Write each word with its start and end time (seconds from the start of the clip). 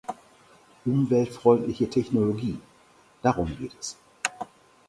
Umweltfreundliche 0.87 1.87
Technologie, 1.87 2.57
darum 3.21 3.55
geht 3.55 3.75
es. 3.79 3.97